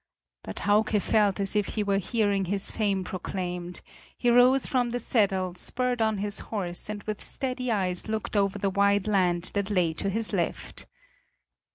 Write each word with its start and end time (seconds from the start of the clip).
But 0.43 0.61
Hauke 0.61 0.99
felt 0.99 1.39
as 1.39 1.55
if 1.55 1.75
he 1.75 1.83
were 1.83 1.99
hearing 1.99 2.45
his 2.45 2.71
fame 2.71 3.03
proclaimed; 3.03 3.81
he 4.17 4.31
rose 4.31 4.65
from 4.65 4.91
his 4.91 5.05
saddle, 5.05 5.53
spurred 5.53 6.01
on 6.01 6.17
his 6.17 6.39
horse 6.39 6.89
and 6.89 7.03
with 7.03 7.23
steady 7.23 7.69
eyes 7.71 8.09
looked 8.09 8.35
over 8.35 8.57
the 8.57 8.71
wide 8.71 9.07
land 9.07 9.51
that 9.53 9.69
lay 9.69 9.93
to 9.93 10.09
his 10.09 10.33
left. 10.33 10.87